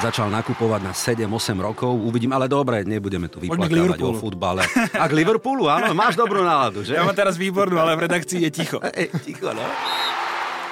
[0.00, 1.28] začal nakupovať na 7-8
[1.60, 1.92] rokov.
[1.92, 4.64] Uvidím, ale dobre, nebudeme tu vyplakávať o futbale.
[4.96, 6.96] A k Liverpoolu, áno, máš dobrú náladu, že?
[6.96, 8.78] Ja mám teraz výbornú, ale v redakcii je ticho.
[8.96, 9.62] Ej, ticho, no.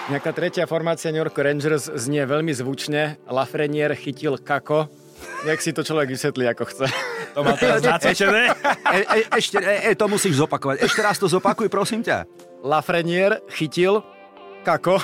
[0.08, 3.20] Nejaká tretia formácia New York Rangers znie veľmi zvučne.
[3.28, 4.88] Lafreniere chytil Kako.
[5.44, 6.86] Nech si to človek vysvetlí, ako chce.
[7.36, 8.56] To má teraz nacvičené.
[8.88, 10.80] E, e, ešte, e, e, to musíš zopakovať.
[10.80, 12.24] Ešte raz to zopakuj, prosím ťa.
[12.64, 14.00] Lafreniere chytil
[14.64, 14.96] Kako.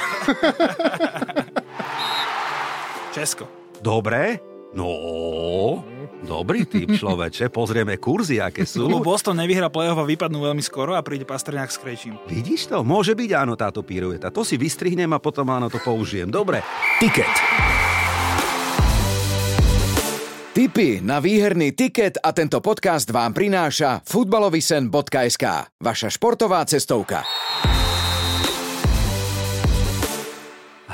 [3.14, 3.63] Česko.
[3.84, 4.40] Dobre?
[4.72, 5.84] No,
[6.25, 7.52] dobrý typ človeče.
[7.52, 9.04] Pozrieme kurzy, aké Lebo sú.
[9.04, 12.16] Boston nevyhrá play-off a vypadnú veľmi skoro a príde Pastrňák s Krejčím.
[12.25, 12.80] Vidíš to?
[12.80, 14.32] Môže byť áno táto pirueta.
[14.32, 16.32] To si vystrihnem a potom áno to použijem.
[16.32, 16.64] Dobre.
[16.96, 17.28] Tiket.
[20.56, 25.44] Tipy na výherný tiket a tento podcast vám prináša futbalovisen.sk,
[25.76, 27.26] vaša športová cestovka.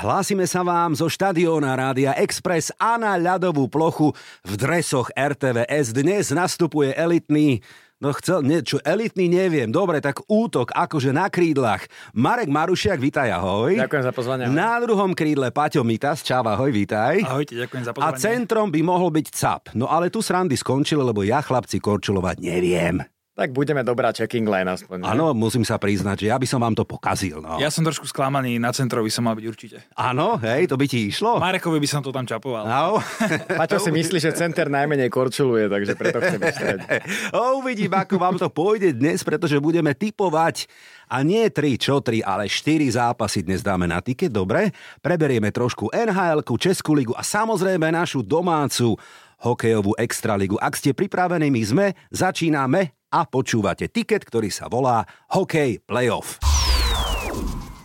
[0.01, 4.09] Hlásime sa vám zo štadióna Rádia Express a na ľadovú plochu
[4.41, 5.93] v dresoch RTVS.
[5.93, 7.61] Dnes nastupuje elitný
[8.01, 9.69] No chcel, nie, čo elitný neviem.
[9.69, 11.85] Dobre, tak útok akože na krídlach.
[12.17, 13.77] Marek Marušiak, vítaj, ahoj.
[13.77, 14.43] Ďakujem za pozvanie.
[14.49, 14.57] ahoj.
[14.57, 17.21] Na druhom krídle Paťo Mitas, čau, ahoj, vítaj.
[17.21, 18.17] Ahojte, ďakujem za A pozvanie.
[18.17, 19.77] centrom by mohol byť CAP.
[19.77, 23.05] No ale tu srandy skončili, lebo ja chlapci korčulovať neviem.
[23.31, 25.07] Tak budeme dobrá checking line aspoň.
[25.07, 27.39] Áno, musím sa priznať, že ja by som vám to pokazil.
[27.39, 27.55] No.
[27.63, 29.87] Ja som trošku sklamaný, na centrovi som mal byť určite.
[29.95, 31.39] Áno, hej, to by ti išlo?
[31.39, 32.67] Marekovi by som to tam čapoval.
[32.67, 32.99] Au.
[33.63, 36.79] Paťo si myslí, že center najmenej korčuluje, takže preto chce byť stred.
[37.31, 40.67] O, uvidím, ako vám to pôjde dnes, pretože budeme typovať
[41.07, 44.75] a nie 3, čo 3, ale 4 zápasy dnes dáme na tiket, dobre?
[44.99, 48.99] Preberieme trošku nhl Českú ligu a samozrejme našu domácu
[49.39, 50.59] hokejovú extraligu.
[50.59, 55.03] Ak ste pripravení, my sme, začíname a počúvate tiket, ktorý sa volá
[55.35, 56.39] Hokej Playoff.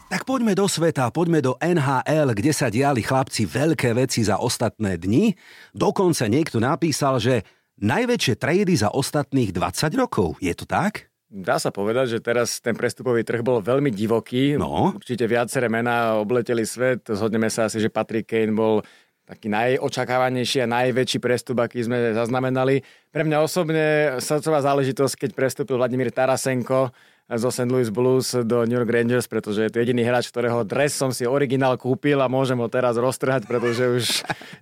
[0.06, 5.02] Tak poďme do sveta, poďme do NHL, kde sa diali chlapci veľké veci za ostatné
[5.02, 5.34] dni.
[5.74, 7.42] Dokonca niekto napísal, že
[7.82, 10.38] najväčšie trady za ostatných 20 rokov.
[10.38, 11.10] Je to tak?
[11.26, 14.54] Dá sa povedať, že teraz ten prestupový trh bol veľmi divoký.
[14.54, 14.94] No.
[14.94, 17.02] Určite viaceré mená obleteli svet.
[17.02, 18.86] Zhodneme sa asi, že Patrick Kane bol
[19.26, 22.86] taký najočakávanejší a najväčší prestup, aký sme zaznamenali.
[23.10, 26.94] Pre mňa osobne srdcová záležitosť, keď prestúpil Vladimír Tarasenko
[27.26, 27.66] zo St.
[27.66, 31.26] Louis Blues do New York Rangers, pretože je to jediný hráč, ktorého dres som si
[31.26, 34.04] originál kúpil a môžem ho teraz roztrhať, pretože už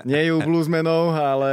[0.09, 1.53] nie je u bluesmenov, ale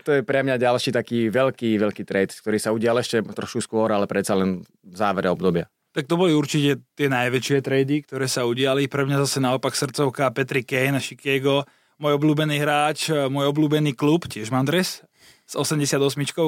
[0.00, 3.92] to je pre mňa ďalší taký veľký, veľký trade, ktorý sa udial ešte trošku skôr,
[3.92, 5.68] ale predsa len v závere obdobia.
[5.92, 8.88] Tak to boli určite tie najväčšie trady, ktoré sa udiali.
[8.88, 14.28] Pre mňa zase naopak srdcovka Petri Kane a Chicago, môj obľúbený hráč, môj obľúbený klub,
[14.28, 15.04] tiež mám dres,
[15.46, 15.96] s 88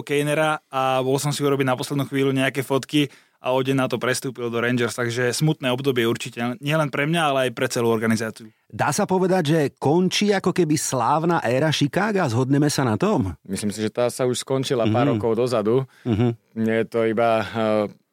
[0.02, 3.06] Kanera a bol som si urobiť na poslednú chvíľu nejaké fotky
[3.38, 7.22] a o deň na to prestúpil do Rangers, takže smutné obdobie určite, nielen pre mňa,
[7.22, 8.50] ale aj pre celú organizáciu.
[8.66, 13.38] Dá sa povedať, že končí ako keby slávna éra Chicaga, zhodneme sa na tom?
[13.46, 15.86] Myslím si, že tá sa už skončila pár rokov dozadu.
[16.02, 16.58] Mhm.
[16.58, 17.46] Nie je to iba eh,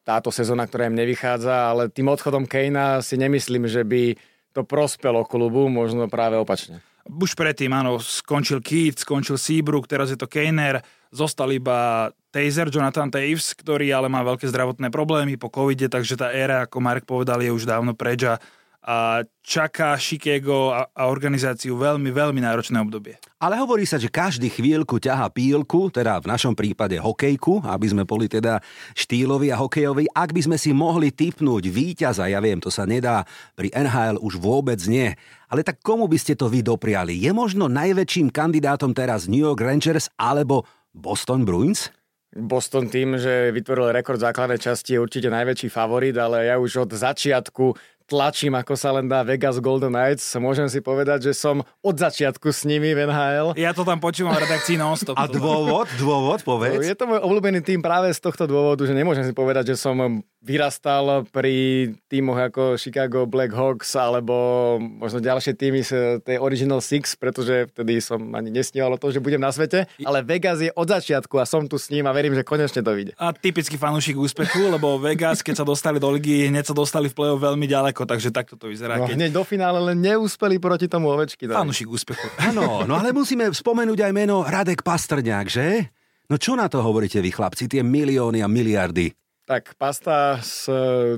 [0.06, 4.14] táto sezóna, ktorá im nevychádza, ale tým odchodom Kejna si nemyslím, že by
[4.54, 6.78] to prospelo klubu, možno práve opačne.
[7.06, 10.82] Už predtým, áno, skončil Keith, skončil Seabrook, teraz je to Kaner,
[11.14, 16.34] zostal iba Taser, Jonathan Taves, ktorý ale má veľké zdravotné problémy po covide, takže tá
[16.34, 18.42] éra, ako Marek povedal, je už dávno preč a,
[18.86, 23.18] a čaká Chicago a, a organizáciu veľmi, veľmi náročné obdobie.
[23.42, 28.06] Ale hovorí sa, že každý chvíľku ťahá pílku, teda v našom prípade hokejku, aby sme
[28.06, 28.62] boli teda
[28.94, 30.06] štýloví a hokejoví.
[30.14, 33.26] Ak by sme si mohli typnúť víťaza, ja viem, to sa nedá,
[33.58, 35.10] pri NHL už vôbec nie.
[35.50, 37.18] Ale tak komu by ste to vy dopriali?
[37.18, 40.62] Je možno najväčším kandidátom teraz New York Rangers alebo
[40.94, 41.90] Boston Bruins?
[42.36, 46.90] Boston tým, že vytvoril rekord základnej časti, je určite najväčší favorit, ale ja už od
[46.92, 47.72] začiatku
[48.06, 50.24] tlačím, ako sa len dá Vegas Golden Knights.
[50.38, 53.58] Môžem si povedať, že som od začiatku s nimi v NHL.
[53.58, 55.18] Ja to tam počúvam v redakcii non-stop.
[55.18, 56.86] A dôvod, dôvod, povedz.
[56.86, 60.22] Je to môj obľúbený tým práve z tohto dôvodu, že nemôžem si povedať, že som
[60.46, 67.18] vyrastal pri tímoch ako Chicago Black Hawks alebo možno ďalšie týmy z tej Original Six,
[67.18, 70.86] pretože vtedy som ani nesníval o tom, že budem na svete, ale Vegas je od
[70.86, 73.18] začiatku a som tu s ním a verím, že konečne to vyjde.
[73.18, 77.16] A typický fanúšik úspechu, lebo Vegas, keď sa dostali do ligy, hneď sa dostali v
[77.18, 79.00] play-off veľmi ďaleko, takže takto to vyzerá.
[79.00, 79.16] No Keď...
[79.16, 81.48] hneď do finále len neúspeli proti tomu ovečky.
[81.48, 81.56] dali.
[81.56, 82.26] Fanúšik úspechu.
[82.52, 85.88] Áno, no ale musíme spomenúť aj meno Radek Pastrňák, že?
[86.26, 89.14] No čo na to hovoríte vy chlapci, tie milióny a miliardy?
[89.46, 90.66] Tak pasta s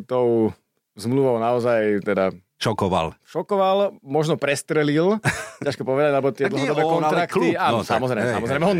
[0.04, 0.52] tou
[1.00, 3.14] zmluvou naozaj teda Šokoval.
[3.22, 5.22] šokoval, možno prestrelil,
[5.66, 7.54] ťažko povedať, lebo tie dlhodobé on, ale kontrakty, klub.
[7.54, 8.78] áno, No, samozrejme, hej, samozrejme, hej, on,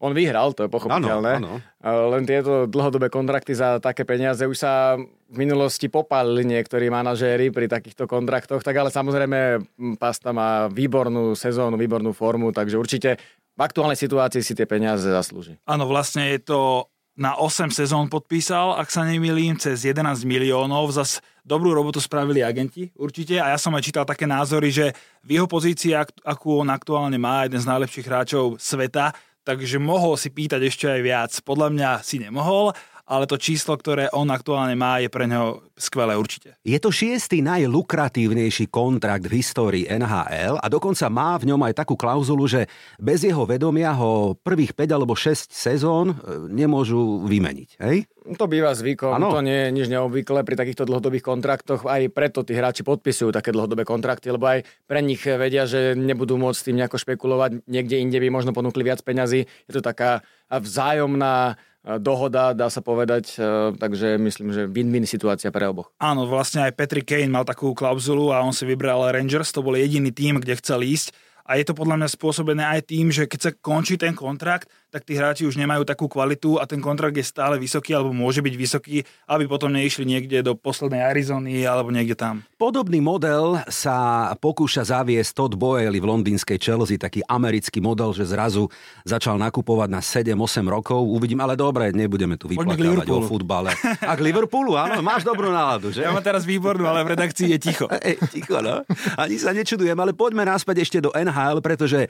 [0.00, 2.08] on vyhral, to je pochopiteľné, Áno, áno.
[2.08, 4.96] len tieto dlhodobé kontrakty za také peniaze už sa
[5.28, 9.60] v minulosti popálili niektorí manažéri pri takýchto kontraktoch, tak ale samozrejme
[10.00, 13.20] Pasta má výbornú sezónu, výbornú formu, takže určite
[13.52, 15.60] v aktuálnej situácii si tie peniaze zaslúži.
[15.68, 16.88] Áno, vlastne je to
[17.18, 20.94] na 8 sezón podpísal, ak sa nemýlim, cez 11 miliónov.
[20.94, 23.42] Zas dobrú robotu spravili agenti, určite.
[23.42, 24.94] A ja som aj čítal také názory, že
[25.26, 29.10] v jeho pozícii, akú on aktuálne má, jeden z najlepších hráčov sveta,
[29.42, 31.32] takže mohol si pýtať ešte aj viac.
[31.42, 32.70] Podľa mňa si nemohol,
[33.08, 36.60] ale to číslo, ktoré on aktuálne má, je pre neho skvelé určite.
[36.60, 41.96] Je to šiestý najlukratívnejší kontrakt v histórii NHL a dokonca má v ňom aj takú
[41.96, 42.68] klauzulu, že
[43.00, 46.16] bez jeho vedomia ho prvých 5 alebo 6 sezón e,
[46.52, 47.80] nemôžu vymeniť.
[47.80, 48.04] Hej?
[48.36, 49.32] To býva zvykom, ano.
[49.32, 51.88] to nie je nič neobvyklé pri takýchto dlhodobých kontraktoch.
[51.88, 56.36] Aj preto tí hráči podpisujú také dlhodobé kontrakty, lebo aj pre nich vedia, že nebudú
[56.36, 57.64] môcť s tým nejako špekulovať.
[57.64, 59.48] Niekde inde by možno ponúkli viac peňazí.
[59.48, 60.20] Je to taká
[60.52, 61.60] vzájomná
[61.96, 65.88] dohoda, dá sa povedať, e, takže myslím, že win-win situácia pre oboch.
[65.96, 69.72] Áno, vlastne aj Patrick Kane mal takú klauzulu a on si vybral Rangers, to bol
[69.72, 71.16] jediný tým, kde chcel ísť
[71.48, 75.04] a je to podľa mňa spôsobené aj tým, že keď sa končí ten kontrakt, tak
[75.04, 78.54] tí hráči už nemajú takú kvalitu a ten kontrakt je stále vysoký alebo môže byť
[78.56, 78.96] vysoký,
[79.28, 82.44] aby potom neišli niekde do poslednej Arizony alebo niekde tam.
[82.56, 88.68] Podobný model sa pokúša zaviesť Todd Boyle v londýnskej Chelsea, taký americký model, že zrazu
[89.04, 91.00] začal nakupovať na 7-8 rokov.
[91.04, 93.72] Uvidím, ale dobre, nebudeme tu vyplakávať o futbale.
[94.04, 96.04] A k Liverpoolu, áno, máš dobrú náladu, že?
[96.04, 97.88] Ja mám teraz výbornú, ale v redakcii je ticho.
[97.98, 98.86] E, ticho, no.
[99.20, 102.08] Ani sa nečudujem, ale poďme naspäť ešte do NHL, pretože e,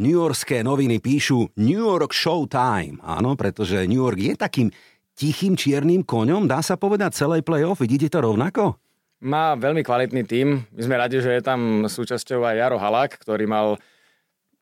[0.00, 4.68] New Yorkské noviny píšu New York Showtime, áno, pretože New York je takým
[5.12, 8.80] tichým čiernym koňom, dá sa povedať celej playoff, vidíte to rovnako?
[9.22, 10.66] Má veľmi kvalitný tím.
[10.74, 13.78] My sme radi, že je tam súčasťou aj Jaro Halak, ktorý mal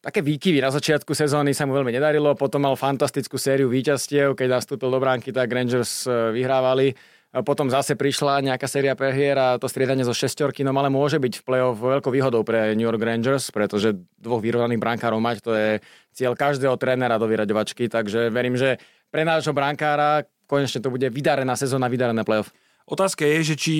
[0.04, 0.60] také výkyvy.
[0.60, 5.00] Na začiatku sezóny sa mu veľmi nedarilo, potom mal fantastickú sériu víťazstiev, keď nastúpil do
[5.00, 6.92] bránky, tak Rangers e, vyhrávali.
[7.30, 11.38] Potom zase prišla nejaká séria prehier a to striedanie zo šestorky, no ale môže byť
[11.38, 15.78] v play-off veľkou výhodou pre New York Rangers, pretože dvoch vyrovnaných brankárov mať, to je
[16.10, 18.82] cieľ každého trénera do vyraďovačky, takže verím, že
[19.14, 22.50] pre nášho brankára konečne to bude vydarená sezóna, vydarené play-off.
[22.90, 23.74] Otázka je, že či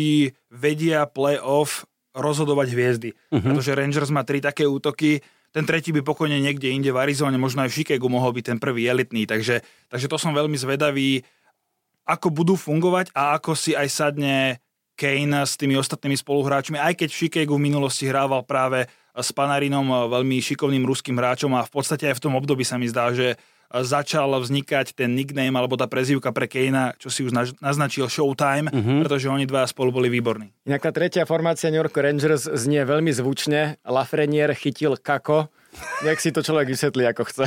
[0.54, 3.42] vedia play-off rozhodovať hviezdy, uh-huh.
[3.42, 7.66] pretože Rangers má tri také útoky, ten tretí by pokojne niekde inde v Arizone, možno
[7.66, 11.26] aj v Chicagu mohol byť ten prvý elitný, takže, takže to som veľmi zvedavý
[12.06, 14.58] ako budú fungovať a ako si aj sadne
[15.00, 18.84] Kane s tými ostatnými spoluhráčmi, aj keď v Chicagu v minulosti hrával práve
[19.16, 22.84] s Panarinom, veľmi šikovným ruským hráčom a v podstate aj v tom období sa mi
[22.84, 27.30] zdá, že začal vznikať ten nickname alebo tá prezývka pre Kejna, čo si už
[27.62, 29.06] naznačil Showtime, uh-huh.
[29.06, 30.50] pretože oni dva spolu boli výborní.
[30.66, 33.78] Inak tá tretia formácia New York Rangers znie veľmi zvučne.
[33.86, 35.54] Lafreniere chytil Kako.
[36.02, 37.44] Nech si to človek vysvetlí, ako chce.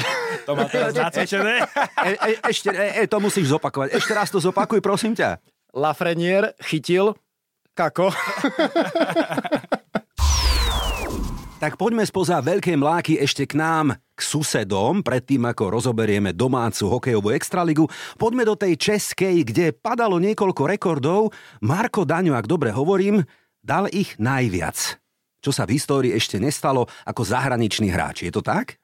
[0.48, 1.68] To má teraz nacvičené.
[2.04, 3.96] E, e, ešte, e, e, to musíš zopakovať.
[3.98, 5.40] Ešte raz to zopakuj, prosím ťa.
[5.74, 7.18] Lafreniere chytil
[7.74, 8.14] Kako.
[11.64, 17.32] Tak poďme spoza veľké mláky ešte k nám, k susedom, predtým ako rozoberieme domácu hokejovú
[17.32, 17.88] extraligu.
[18.20, 21.32] Poďme do tej českej, kde padalo niekoľko rekordov.
[21.64, 23.24] Marko Daňo, ak dobre hovorím,
[23.64, 25.00] dal ich najviac.
[25.44, 28.24] Čo sa v histórii ešte nestalo ako zahraničný hráč.
[28.24, 28.80] Je to tak?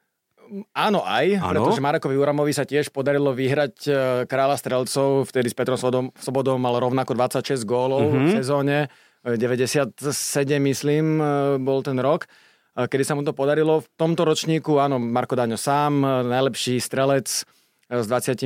[0.73, 1.61] Áno aj, Áno?
[1.61, 3.91] pretože Marekovi Uramovi sa tiež podarilo vyhrať e,
[4.25, 5.77] kráľa strelcov, vtedy s Petrom
[6.17, 8.25] Sobodom mal rovnako 26 gólov mm-hmm.
[8.25, 8.77] v sezóne,
[9.21, 11.25] 97 e, myslím e,
[11.61, 12.25] bol ten rok
[12.79, 13.83] kedy sa mu to podarilo.
[13.83, 16.00] V tomto ročníku, áno, Marko Daňo sám,
[16.31, 17.28] najlepší strelec
[17.89, 18.45] s 29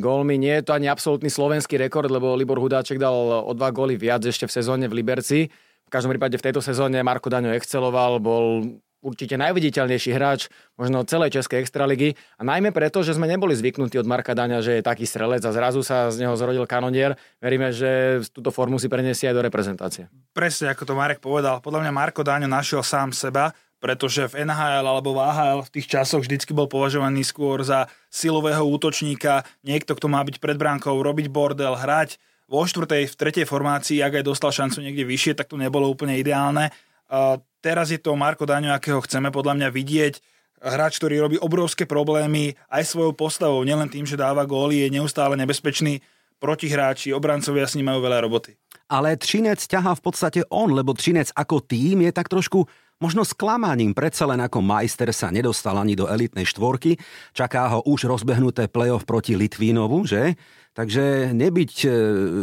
[0.00, 0.40] gólmi.
[0.40, 4.24] Nie je to ani absolútny slovenský rekord, lebo Libor Hudáček dal o dva góly viac
[4.24, 5.50] ešte v sezóne v Liberci.
[5.90, 8.62] V každom prípade v tejto sezóne Marko Daňo exceloval, bol
[9.02, 10.46] určite najviditeľnejší hráč
[10.78, 14.78] možno celej Českej extraligy a najmä preto, že sme neboli zvyknutí od Marka Daňa, že
[14.78, 17.18] je taký strelec a zrazu sa z neho zrodil kanonier.
[17.42, 20.06] Veríme, že túto formu si preniesie aj do reprezentácie.
[20.30, 21.58] Presne ako to Marek povedal.
[21.58, 23.50] Podľa mňa Marko Daňo našiel sám seba,
[23.82, 28.62] pretože v NHL alebo v AHL v tých časoch vždycky bol považovaný skôr za silového
[28.62, 32.20] útočníka, niekto, kto má byť pred bránkou, robiť bordel, hrať
[32.50, 36.18] vo štvrtej, v tretej formácii, ak aj dostal šancu niekde vyššie, tak to nebolo úplne
[36.18, 36.74] ideálne.
[37.62, 40.14] Teraz je to Marko Daňo, akého chceme podľa mňa vidieť.
[40.60, 45.38] Hráč, ktorý robí obrovské problémy aj svojou postavou, nielen tým, že dáva góly, je neustále
[45.38, 46.02] nebezpečný.
[46.40, 48.56] Protihráči, obrancovia s ním majú veľa roboty.
[48.90, 52.66] Ale Třinec ťahá v podstate on, lebo Třinec ako tým je tak trošku
[53.00, 53.96] možno sklamaním.
[53.96, 57.00] Predsa len ako majster sa nedostal ani do elitnej štvorky.
[57.32, 60.36] Čaká ho už rozbehnuté playoff proti Litvínovu, že?
[60.76, 61.88] Takže nebyť e,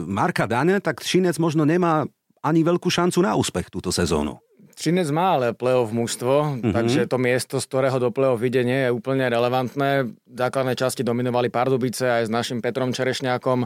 [0.04, 2.04] Marka Dane, tak Třinec možno nemá
[2.44, 4.42] ani veľkú šancu na úspech túto sezónu.
[4.78, 6.74] Třinec má ale play-off mužstvo, mm-hmm.
[6.74, 10.06] takže to miesto, z ktorého do play-off ide, nie je úplne relevantné.
[10.06, 13.66] V základnej časti dominovali Pardubice aj s našim Petrom Čerešňákom.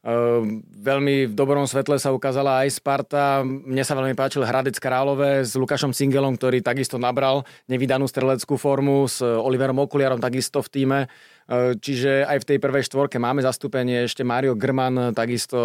[0.00, 3.44] Ehm, veľmi v dobrom svetle sa ukázala aj Sparta.
[3.44, 9.04] Mne sa veľmi páčil Hradec Králové s Lukášom Cingelom, ktorý takisto nabral nevydanú streleckú formu,
[9.04, 11.00] s Oliverom Okuliarom takisto v týme.
[11.04, 15.58] Ehm, čiže aj v tej prvej štvorke máme zastúpenie ešte Mario Grman, takisto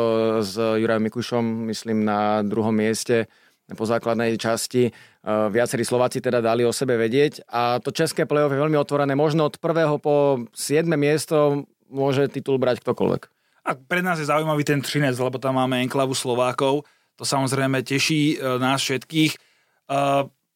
[0.44, 3.32] s Jurajom Mikušom, myslím, na druhom mieste
[3.74, 4.94] po základnej časti.
[5.25, 9.18] Viacerí Slováci teda dali o sebe vedieť a to české play-off je veľmi otvorené.
[9.18, 10.86] Možno od prvého po 7.
[10.94, 13.35] miesto môže titul brať ktokoľvek.
[13.65, 16.86] A pre nás je zaujímavý ten Třinec, lebo tam máme enklavu Slovákov.
[17.17, 19.34] To samozrejme teší e, nás všetkých.
[19.34, 19.38] E,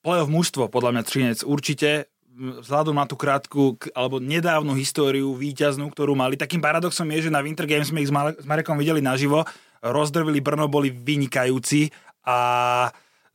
[0.06, 2.06] playoff mužstvo, podľa mňa Třinec určite,
[2.40, 6.40] vzhľadom na tú krátku alebo nedávnu históriu víťaznú, ktorú mali.
[6.40, 9.44] Takým paradoxom je, že na Winter Games sme ich s Marekom videli naživo,
[9.84, 11.92] rozdrvili Brno, boli vynikajúci
[12.24, 12.38] a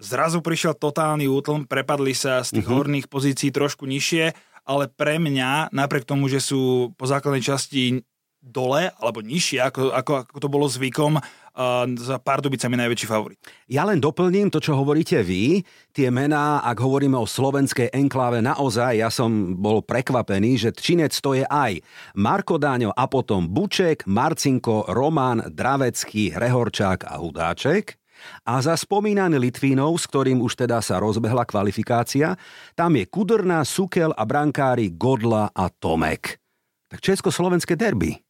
[0.00, 2.80] zrazu prišiel totálny útlm, prepadli sa z tých uh-huh.
[2.80, 4.32] horných pozícií trošku nižšie,
[4.64, 8.00] ale pre mňa, napriek tomu, že sú po základnej časti
[8.44, 13.40] dole, alebo nižšie, ako, ako, ako to bolo zvykom, uh, za Pardubicami najväčší favorit.
[13.64, 15.64] Ja len doplním to, čo hovoríte vy.
[15.96, 21.32] Tie mená, ak hovoríme o slovenskej enkláve, naozaj ja som bol prekvapený, že Činec to
[21.32, 21.80] je aj
[22.20, 27.96] Marko Dáňo a potom Buček, Marcinko, Roman, Dravecký, Rehorčák a Hudáček.
[28.48, 32.40] A za spomínaný Litvínov, s ktorým už teda sa rozbehla kvalifikácia,
[32.72, 36.40] tam je Kudrna, Sukel a brankári Godla a Tomek.
[36.88, 38.23] Tak československé derby.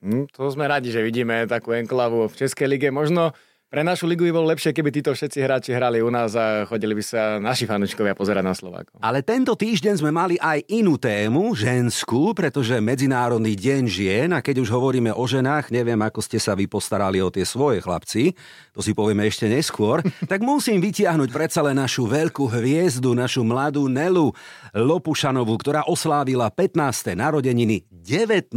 [0.00, 2.88] Hm, to sme radi, že vidíme takú enklavu v Českej lige.
[2.88, 3.36] Možno
[3.70, 6.90] pre našu ligu by bolo lepšie, keby títo všetci hráči hrali u nás a chodili
[6.98, 8.98] by sa naši fanúčkovia pozerať na Slovákov.
[8.98, 14.66] Ale tento týždeň sme mali aj inú tému, ženskú, pretože Medzinárodný deň žien a keď
[14.66, 18.34] už hovoríme o ženách, neviem, ako ste sa vy postarali o tie svoje chlapci,
[18.74, 23.86] to si povieme ešte neskôr, tak musím vytiahnuť predsa len našu veľkú hviezdu, našu mladú
[23.86, 24.34] Nelu
[24.74, 27.14] Lopušanovú, ktorá oslávila 15.
[27.14, 28.50] narodeniny 19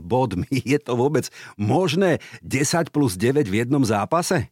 [0.00, 0.48] bodmi.
[0.64, 1.28] Je to vôbec
[1.60, 4.45] možné 10 plus 9 v jednom zápase?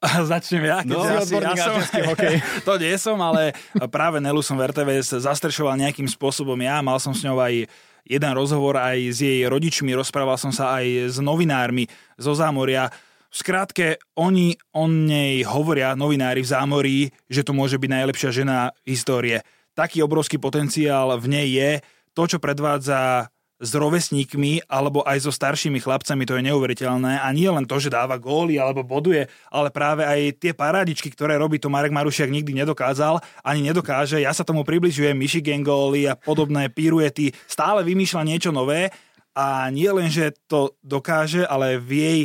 [0.00, 1.76] Začnem ja, no, ja, si, ja som,
[2.08, 2.40] hokej.
[2.64, 3.52] to nie som, ale
[3.92, 7.68] práve Nelu som v RTVS zastrešoval nejakým spôsobom ja, mal som s ňou aj
[8.08, 11.84] jeden rozhovor aj s jej rodičmi, rozprával som sa aj s novinármi
[12.16, 12.88] zo Zámoria.
[13.30, 16.98] V skrátke, oni o nej hovoria, novinári v Zámorí,
[17.30, 19.44] že to môže byť najlepšia žena histórie.
[19.76, 21.70] Taký obrovský potenciál v nej je.
[22.18, 23.30] To, čo predvádza
[23.60, 27.20] s rovesníkmi alebo aj so staršími chlapcami, to je neuveriteľné.
[27.20, 31.36] A nie len to, že dáva góly alebo boduje, ale práve aj tie parádičky, ktoré
[31.36, 34.16] robí to Marek Marušiak nikdy nedokázal, ani nedokáže.
[34.16, 37.36] Ja sa tomu približujem, Michigan góly a podobné piruety.
[37.44, 38.88] Stále vymýšľa niečo nové
[39.36, 42.20] a nie len, že to dokáže, ale v jej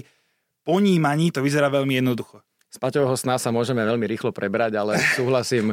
[0.63, 2.41] ponímaní to vyzerá veľmi jednoducho.
[2.71, 5.71] Z Paťovho sna sa môžeme veľmi rýchlo prebrať, ale súhlasím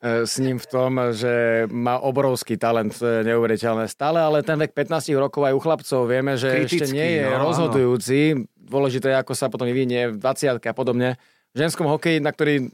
[0.00, 5.44] s ním v tom, že má obrovský talent, neuveriteľné stále, ale ten vek 15 rokov
[5.44, 8.18] aj u chlapcov vieme, že Kritický, ešte nie je no, rozhodujúci.
[8.56, 11.20] Dôležité je, ako sa potom vyvinie v 20 a podobne.
[11.52, 12.72] V ženskom hokeji, na ktorý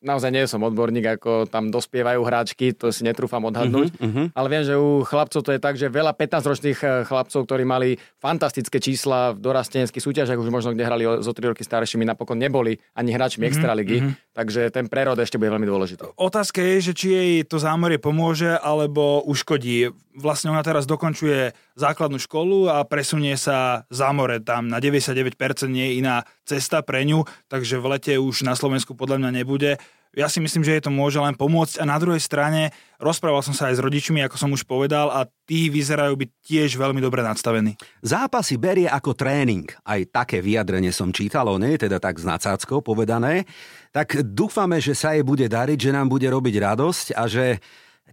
[0.00, 4.26] naozaj nie som odborník, ako tam dospievajú hráčky, to si netrúfam odhadnúť, uh-huh, uh-huh.
[4.32, 7.96] ale viem, že u chlapcov to je tak, že veľa 15-ročných eh, chlapcov, ktorí mali
[8.20, 12.76] fantastické čísla v dorasteneckých súťažiach, už možno kde hrali zo 3 roky staršími, napokon neboli
[12.96, 14.12] ani hráčmi uh-huh, extraligy, uh-huh.
[14.36, 16.16] takže ten prerod ešte bude veľmi dôležitý.
[16.20, 19.90] Otázka je, že či jej to zámorie pomôže alebo uškodí.
[20.16, 24.40] Vlastne ona teraz dokončuje základnú školu a presunie sa za more.
[24.40, 25.36] Tam na 99%
[25.68, 29.82] nie iná cesta pre ňu, takže v lete už na Slovensku podľa mňa nebude
[30.16, 31.76] ja si myslím, že je to môže len pomôcť.
[31.76, 35.28] A na druhej strane rozprával som sa aj s rodičmi, ako som už povedal, a
[35.44, 37.76] tí vyzerajú byť tiež veľmi dobre nadstavení.
[38.00, 39.68] Zápasy berie ako tréning.
[39.84, 43.44] Aj také vyjadrenie som čítal, nie teda tak s nadsázkou povedané.
[43.92, 47.60] Tak dúfame, že sa jej bude dariť, že nám bude robiť radosť a že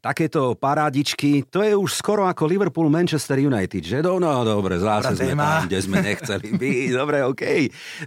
[0.03, 3.97] takéto parádičky, to je už skoro ako Liverpool Manchester United, že?
[4.03, 6.89] No, no dobre, zase sme tam, kde sme nechceli byť.
[6.99, 7.43] Dobre, OK.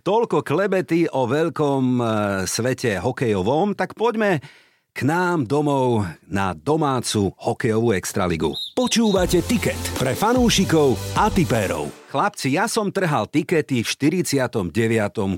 [0.05, 2.05] Toľko klebety o veľkom e,
[2.45, 4.45] svete hokejovom, tak poďme
[4.93, 8.53] k nám domov na domácu hokejovú extraligu.
[8.77, 11.89] Počúvate tiket pre fanúšikov a tipérov.
[12.13, 14.69] Chlapci, ja som trhal tikety v 49.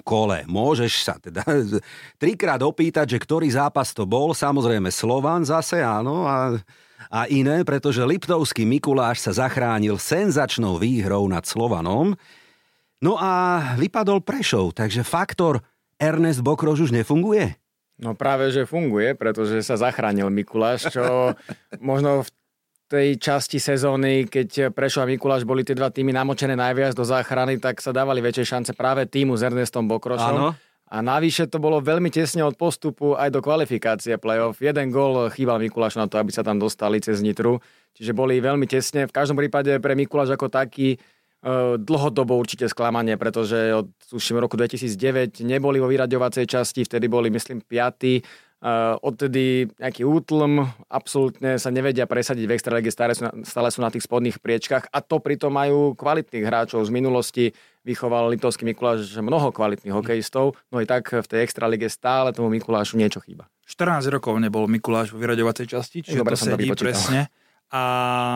[0.02, 0.42] kole.
[0.50, 1.46] Môžeš sa teda
[2.22, 4.34] trikrát opýtať, že ktorý zápas to bol.
[4.34, 6.26] Samozrejme Slovan zase, áno.
[6.26, 6.58] A
[7.14, 12.18] a iné, pretože Liptovský Mikuláš sa zachránil senzačnou výhrou nad Slovanom.
[12.98, 15.62] No a vypadol Prešov, takže faktor
[15.94, 17.54] Ernest Bokrož už nefunguje?
[18.02, 21.34] No práve, že funguje, pretože sa zachránil Mikuláš, čo
[21.78, 22.30] možno v
[22.88, 27.60] tej časti sezóny, keď Prešov a Mikuláš boli tie dva týmy namočené najviac do záchrany,
[27.60, 30.36] tak sa dávali väčšie šance práve týmu s Ernestom Bokrošom.
[30.40, 30.56] Áno.
[30.88, 34.64] A navyše to bolo veľmi tesne od postupu aj do kvalifikácie play-off.
[34.64, 37.60] Jeden gól chýbal Mikuláš na to, aby sa tam dostali cez Nitru.
[37.92, 39.04] Čiže boli veľmi tesne.
[39.04, 40.96] V každom prípade pre Mikuláš ako taký
[41.78, 47.62] dlhodobo určite sklamanie, pretože od tuším roku 2009 neboli vo vyraďovacej časti, vtedy boli myslím
[47.62, 48.47] 5.
[48.58, 53.78] Uh, odtedy nejaký útlm, absolútne sa nevedia presadiť v extralege, stále sú, na, stále sú
[53.78, 57.44] na tých spodných priečkach a to pritom majú kvalitných hráčov z minulosti.
[57.86, 62.98] Vychoval Litovský Mikuláš mnoho kvalitných hokejistov, no i tak v tej extralige stále tomu Mikulášu
[62.98, 63.46] niečo chýba.
[63.70, 67.30] 14 rokov nebol Mikuláš vo vyraďovacej časti, čiže Dobre, to sedí presne.
[67.68, 67.82] A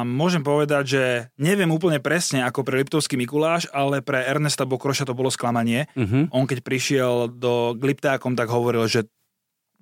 [0.04, 1.04] môžem povedať, že
[1.40, 5.88] neviem úplne presne ako pre Liptovský Mikuláš, ale pre Ernesta Bokroša to bolo sklamanie.
[5.96, 6.28] Uh-huh.
[6.36, 9.08] On keď prišiel do Gliptákom, tak hovoril, že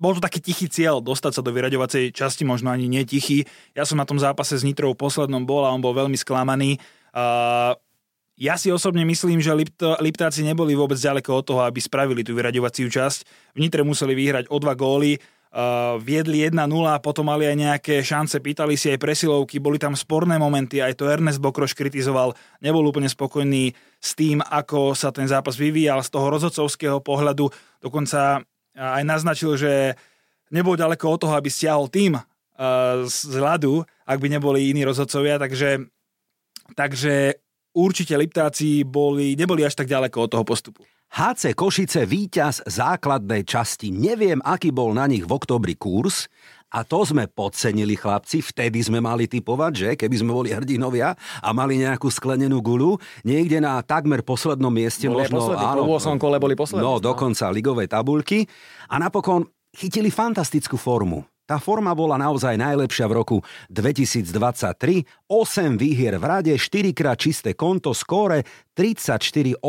[0.01, 3.45] bol to taký tichý cieľ dostať sa do vyraďovacej časti, možno ani nie tichý.
[3.77, 6.81] Ja som na tom zápase s Nitrou poslednom bol a on bol veľmi sklamaný.
[7.13, 7.77] Uh,
[8.41, 12.33] ja si osobne myslím, že Lipto, Liptáci neboli vôbec ďaleko od toho, aby spravili tú
[12.33, 13.53] vyraďovaciu časť.
[13.53, 16.65] V Nitre museli vyhrať o dva góly, uh, viedli 1-0,
[17.05, 21.05] potom mali aj nejaké šance, pýtali si aj presilovky, boli tam sporné momenty, aj to
[21.05, 26.33] Ernest Bokroš kritizoval, nebol úplne spokojný s tým, ako sa ten zápas vyvíjal z toho
[26.33, 28.41] rozhodcovského pohľadu, dokonca
[28.75, 29.95] aj naznačil, že
[30.51, 32.23] nebol ďaleko od toho, aby stiahol tým uh,
[33.07, 35.87] z ľadu, ak by neboli iní rozhodcovia, takže,
[36.75, 37.39] takže
[37.75, 40.83] určite Liptáci boli, neboli až tak ďaleko od toho postupu.
[41.11, 43.91] HC Košice víťaz základnej časti.
[43.91, 46.31] Neviem, aký bol na nich v oktobri kurz,
[46.71, 51.13] a to sme podcenili chlapci, vtedy sme mali typovať, že keby sme boli hrdinovia
[51.43, 52.95] a mali nejakú sklenenú gulu,
[53.27, 55.11] niekde na takmer poslednom mieste.
[55.11, 56.79] Boli možno, áno, po 8 kole boli poslední.
[56.79, 58.47] No, dokonca ligovej tabulky.
[58.87, 59.43] A napokon
[59.75, 61.27] chytili fantastickú formu.
[61.43, 63.37] Tá forma bola naozaj najlepšia v roku
[63.67, 65.27] 2023.
[65.27, 69.59] 8 výhier v rade, 4 krát čisté konto, skóre 34-8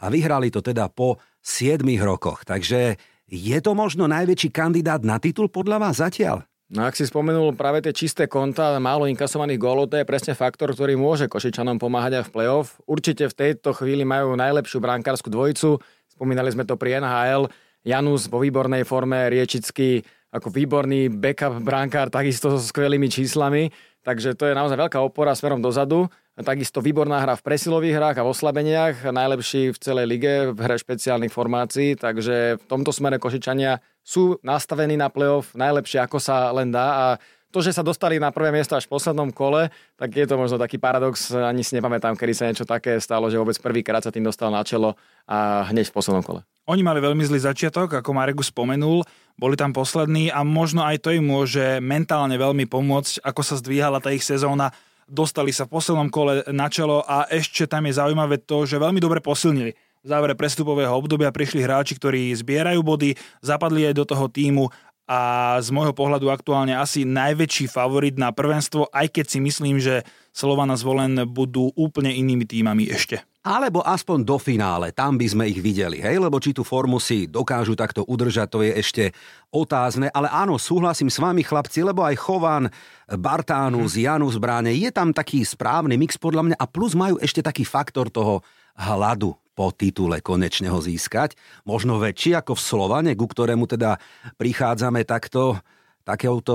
[0.00, 2.48] a vyhrali to teda po 7 rokoch.
[2.48, 2.96] Takže
[3.28, 6.44] je to možno najväčší kandidát na titul podľa vás zatiaľ?
[6.72, 10.72] No ak si spomenul práve tie čisté konta, málo inkasovaných gólov, to je presne faktor,
[10.72, 12.80] ktorý môže Košičanom pomáhať aj v play-off.
[12.88, 15.76] Určite v tejto chvíli majú najlepšiu brankárskú dvojicu.
[16.08, 17.52] Spomínali sme to pri NHL.
[17.84, 20.00] Janus vo výbornej forme, Riečický
[20.34, 23.70] ako výborný backup brankár, takisto so skvelými číslami.
[24.02, 26.10] Takže to je naozaj veľká opora smerom dozadu.
[26.34, 30.74] Takisto výborná hra v presilových hrách a v oslabeniach, najlepší v celej lige v hre
[30.74, 36.74] špeciálnych formácií, takže v tomto smere Košičania sú nastavení na playoff najlepšie ako sa len
[36.74, 37.06] dá a
[37.54, 40.58] to, že sa dostali na prvé miesto až v poslednom kole, tak je to možno
[40.58, 44.26] taký paradox, ani si nepamätám, kedy sa niečo také stalo, že vôbec prvýkrát sa tým
[44.26, 44.98] dostal na čelo
[45.30, 46.42] a hneď v poslednom kole.
[46.66, 51.10] Oni mali veľmi zlý začiatok, ako Marek spomenul, boli tam poslední a možno aj to
[51.10, 54.70] im môže mentálne veľmi pomôcť, ako sa zdvíhala tá ich sezóna
[55.08, 59.00] dostali sa v poslednom kole na čelo a ešte tam je zaujímavé to, že veľmi
[59.00, 59.76] dobre posilnili.
[60.04, 64.68] V závere prestupového obdobia prišli hráči, ktorí zbierajú body, zapadli aj do toho týmu
[65.04, 65.20] a
[65.60, 70.76] z môjho pohľadu aktuálne asi najväčší favorit na prvenstvo, aj keď si myslím, že Slovana
[70.76, 73.20] zvolen budú úplne inými týmami ešte.
[73.44, 76.16] Alebo aspoň do finále, tam by sme ich videli, hej?
[76.16, 79.04] Lebo či tú formu si dokážu takto udržať, to je ešte
[79.52, 80.08] otázne.
[80.16, 82.72] Ale áno, súhlasím s vami chlapci, lebo aj Chovan,
[83.04, 84.00] Bartánus, mhm.
[84.00, 88.08] Janus Bráne, je tam taký správny mix podľa mňa a plus majú ešte taký faktor
[88.08, 88.40] toho
[88.80, 91.38] hladu po titule konečne ho získať.
[91.62, 94.02] Možno väčší ako v Slovane, ku ktorému teda
[94.34, 95.62] prichádzame takto
[96.04, 96.54] takouto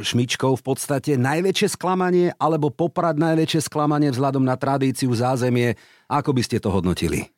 [0.00, 5.76] šmičkou v podstate najväčšie sklamanie alebo poprad najväčšie sklamanie vzhľadom na tradíciu, zázemie.
[6.08, 7.28] Ako by ste to hodnotili?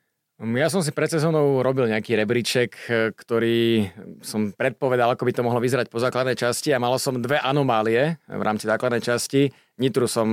[0.40, 3.92] Ja som si pred sezónou robil nejaký rebríček, e, ktorý
[4.24, 8.16] som predpovedal, ako by to mohlo vyzerať po základnej časti a mal som dve anomálie
[8.24, 9.52] v rámci základnej časti.
[9.76, 10.28] Nitru som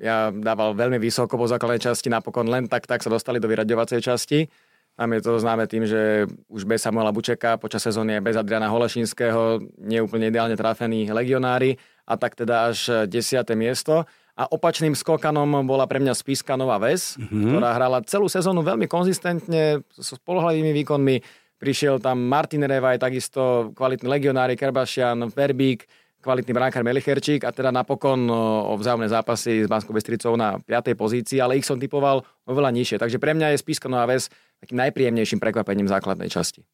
[0.00, 4.00] ja dával veľmi vysoko po základnej časti, napokon len tak, tak sa dostali do vyraďovacej
[4.00, 4.48] časti.
[4.96, 8.72] Tam je to známe tým, že už bez Samuela Bučeka, počas sezóny je bez Adriana
[8.72, 11.76] Holešinského, neúplne ideálne trafení legionári
[12.08, 13.44] a tak teda až 10.
[13.52, 14.08] miesto.
[14.36, 17.56] A opačným skokanom bola pre mňa Spiska Nová Ves, mm-hmm.
[17.56, 21.16] ktorá hrala celú sezónu veľmi konzistentne, so spolhľadými výkonmi.
[21.56, 25.88] Prišiel tam Martin Revaj, takisto kvalitní legionári, Kerbašian, Verbík,
[26.26, 28.26] kvalitný brankár Melicherčík a teda napokon
[28.66, 30.98] o vzájomné zápasy s Banskou Bystricou na 5.
[30.98, 32.98] pozícii, ale ich som typoval oveľa nižšie.
[32.98, 34.26] Takže pre mňa je Spiska Nová Ves
[34.58, 36.66] takým najpríjemnejším prekvapením základnej časti.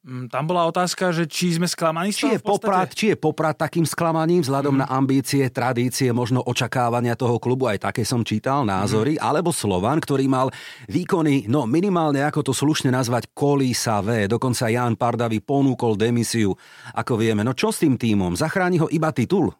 [0.00, 3.84] Mm, tam bola otázka, že či sme sklamaní či je, poprad, či je poprad takým
[3.84, 4.80] sklamaním vzhľadom mm.
[4.80, 9.22] na ambície, tradície, možno očakávania toho klubu, aj také som čítal názory, mm.
[9.22, 10.48] alebo Slovan, ktorý mal
[10.88, 14.24] výkony, no minimálne ako to slušne nazvať, kolísavé.
[14.24, 16.56] Dokonca Jan Pardavi ponúkol demisiu,
[16.96, 17.44] ako vieme.
[17.44, 18.40] No čo s tým týmom?
[18.40, 19.52] Zachráni ho iba titul?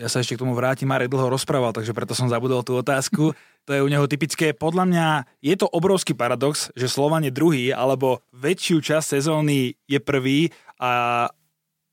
[0.00, 3.36] Ja sa ešte k tomu vrátim, Marek dlho rozprával, takže preto som zabudol tú otázku
[3.64, 4.52] to je u neho typické.
[4.52, 5.06] Podľa mňa
[5.40, 11.26] je to obrovský paradox, že Slovan je druhý, alebo väčšiu časť sezóny je prvý a,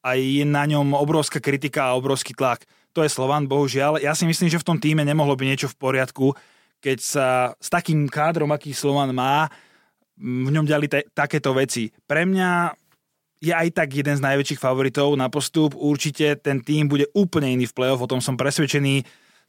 [0.04, 2.68] a je na ňom obrovská kritika a obrovský tlak.
[2.92, 4.04] To je Slovan, bohužiaľ.
[4.04, 6.36] Ja si myslím, že v tom týme nemohlo byť niečo v poriadku,
[6.84, 9.48] keď sa s takým kádrom, aký Slovan má,
[10.20, 11.88] v ňom ďali te, takéto veci.
[12.04, 12.76] Pre mňa
[13.42, 15.74] je aj tak jeden z najväčších favoritov na postup.
[15.74, 19.02] Určite ten tým bude úplne iný v play-off, o tom som presvedčený.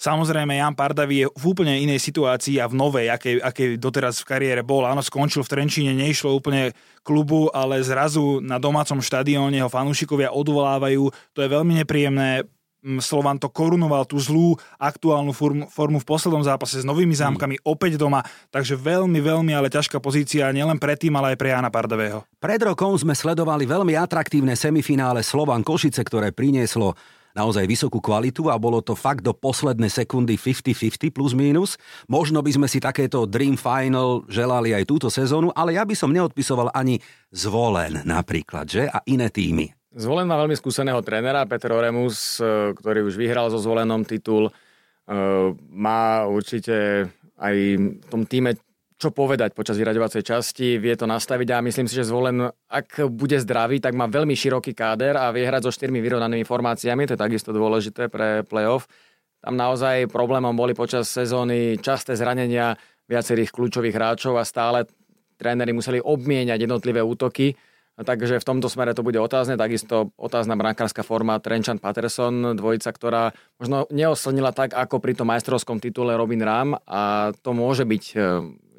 [0.03, 4.35] Samozrejme, Jan Pardavi je v úplne inej situácii a v novej, akej, akej doteraz v
[4.35, 4.83] kariére bol.
[4.83, 6.75] Áno, skončil v Trenčíne, neišlo úplne
[7.07, 11.07] klubu, ale zrazu na domácom štadióne ho fanúšikovia odvolávajú.
[11.37, 12.49] To je veľmi nepríjemné.
[12.83, 17.65] Slovan to korunoval tú zlú aktuálnu formu, formu v poslednom zápase s novými zámkami, mm.
[17.65, 21.71] opäť doma, takže veľmi, veľmi ale ťažká pozícia nielen pre tým, ale aj pre Jana
[21.71, 22.27] Pardavého.
[22.43, 26.99] Pred rokom sme sledovali veľmi atraktívne semifinále Slovan Košice, ktoré prinieslo
[27.33, 31.81] naozaj vysokú kvalitu a bolo to fakt do poslednej sekundy 50-50 plus minus.
[32.09, 36.13] Možno by sme si takéto Dream Final želali aj túto sezónu, ale ja by som
[36.13, 37.01] neodpisoval ani
[37.33, 38.85] zvolen napríklad, že?
[38.89, 39.73] A iné týmy.
[39.93, 44.49] Zvolen má veľmi skúseného trénera, Peter Oremus, e, ktorý už vyhral so zvolenom titul.
[44.49, 44.53] E,
[45.69, 47.57] má určite aj
[48.01, 48.57] v tom týme
[49.03, 53.35] čo povedať počas vyraďovacej časti, vie to nastaviť a myslím si, že zvolen, ak bude
[53.35, 57.25] zdravý, tak má veľmi široký káder a vie hrať so štyrmi vyrovnanými formáciami, to je
[57.27, 58.87] takisto dôležité pre playoff.
[59.43, 62.79] Tam naozaj problémom boli počas sezóny časté zranenia
[63.11, 64.87] viacerých kľúčových hráčov a stále
[65.35, 67.59] tréneri museli obmieniať jednotlivé útoky
[67.93, 69.61] Takže v tomto smere to bude otázne.
[69.61, 75.77] Takisto otázna brankárska forma Trenčan Patterson, dvojica, ktorá možno neoslnila tak, ako pri tom majstrovskom
[75.77, 78.17] titule Robin Ram a to môže byť e,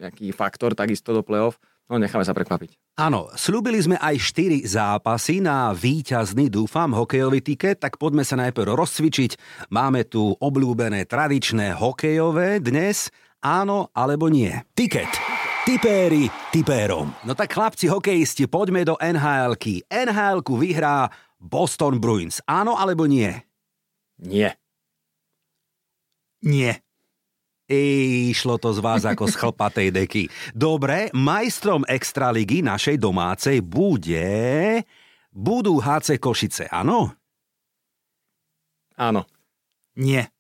[0.02, 1.62] nejaký faktor takisto do play-off.
[1.91, 2.73] No necháme sa prekvapiť.
[2.97, 8.73] Áno, slúbili sme aj 4 zápasy na víťazný, dúfam, hokejový tiket, tak poďme sa najprv
[8.73, 9.38] rozcvičiť.
[9.69, 13.13] Máme tu obľúbené tradičné hokejové dnes,
[13.45, 14.58] áno alebo nie.
[14.73, 15.23] Tiket.
[15.63, 17.15] Tipéri tipérom.
[17.23, 19.88] No tak chlapci hokejisti, poďme do NHL-ky.
[19.88, 21.08] NHL-ku vyhrá
[21.39, 22.43] Boston Bruins.
[22.43, 23.32] Áno alebo nie?
[24.19, 24.60] Nie.
[26.43, 26.84] Nie.
[27.71, 30.23] Išlo to z vás ako z chlpatej deky.
[30.52, 34.84] Dobre, majstrom Extraligy našej domácej bude...
[35.32, 37.15] Budú HC Košice, áno?
[38.99, 39.23] Áno.
[39.95, 40.33] Nie.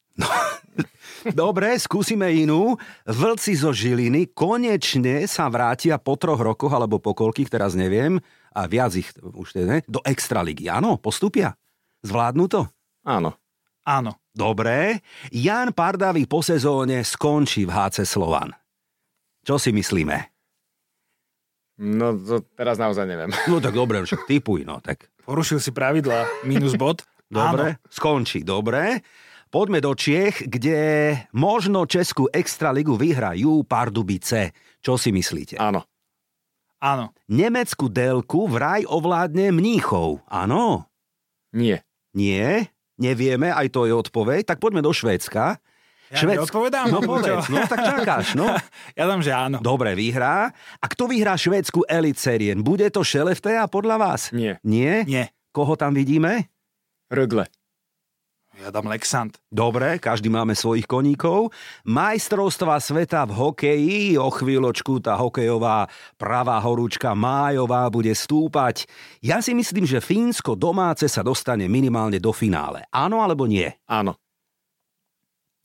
[1.31, 2.75] Dobre, skúsime inú.
[3.07, 8.19] Vlci zo Žiliny konečne sa vrátia po troch rokoch, alebo po koľkých, teraz neviem,
[8.51, 10.67] a viac ich už ne, do Extraligy.
[10.67, 11.55] Áno, postupia?
[12.03, 12.67] Zvládnu to?
[13.07, 13.39] Áno.
[13.87, 14.19] Áno.
[14.33, 15.05] Dobre.
[15.29, 18.51] Jan Pardavý po sezóne skončí v HC Slovan.
[19.45, 20.33] Čo si myslíme?
[21.83, 23.29] No, to teraz naozaj neviem.
[23.51, 25.09] No tak dobre, však typuj, no tak.
[25.23, 27.05] Porušil si pravidla, minus bod.
[27.31, 27.89] Dobre, Áno.
[27.89, 29.01] skončí, dobre.
[29.53, 34.49] Poďme do Čiech, kde možno Českú extraligu vyhrajú Pardubice.
[34.81, 35.61] Čo si myslíte?
[35.61, 35.85] Áno.
[36.81, 37.13] Áno.
[37.29, 40.25] Nemeckú delku vraj ovládne Mníchov.
[40.25, 40.89] Áno?
[41.53, 41.85] Nie.
[42.17, 42.73] Nie?
[42.97, 44.41] Nevieme, aj to je odpoveď.
[44.41, 45.61] Tak poďme do Švédska.
[46.09, 46.49] Ja Švédsk...
[46.49, 46.89] odpovedám?
[46.89, 48.49] No povedz, no tak čakáš, no.
[48.97, 49.61] ja dám, že áno.
[49.61, 50.49] Dobre, vyhrá.
[50.81, 52.65] A kto vyhrá švédsku Elitserien?
[52.65, 54.33] Bude to Šeleftea podľa vás?
[54.33, 54.57] Nie.
[54.65, 55.05] Nie?
[55.05, 55.29] Nie.
[55.53, 56.49] Koho tam vidíme?
[57.13, 57.45] Rögle.
[58.63, 59.35] Ja dám Lexant.
[59.51, 61.51] Dobre, každý máme svojich koníkov.
[61.83, 68.87] Majstrovstva sveta v hokeji, o chvíľočku tá hokejová pravá horúčka májová bude stúpať.
[69.19, 72.87] Ja si myslím, že Fínsko domáce sa dostane minimálne do finále.
[72.87, 73.67] Áno alebo nie?
[73.83, 74.15] Áno.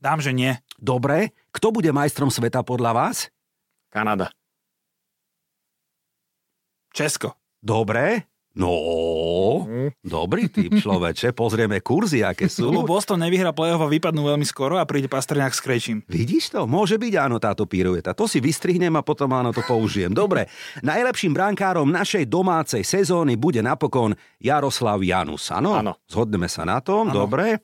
[0.02, 0.58] Dám, že nie.
[0.74, 3.30] Dobre, kto bude majstrom sveta podľa vás?
[3.94, 4.34] Kanada.
[6.90, 7.38] Česko.
[7.62, 8.26] Dobre,
[8.58, 8.74] No,
[9.70, 10.02] mm.
[10.02, 12.74] dobrý typ človeče, pozrieme kurzy, aké sú.
[12.74, 16.02] Lebo Boston nevyhrá play-off a vypadnú veľmi skoro a príde Pastrňák s Krejčím.
[16.10, 16.66] Vidíš to?
[16.66, 18.18] Môže byť áno táto pirueta.
[18.18, 20.10] To si vystrihnem a potom áno to použijem.
[20.10, 20.50] Dobre,
[20.82, 25.54] najlepším brankárom našej domácej sezóny bude napokon Jaroslav Janus.
[25.54, 25.78] Áno?
[25.78, 25.94] Áno.
[26.10, 27.14] Zhodneme sa na tom, ano.
[27.14, 27.62] dobre.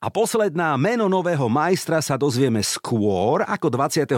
[0.00, 4.16] A posledná meno nového majstra sa dozvieme skôr ako 23.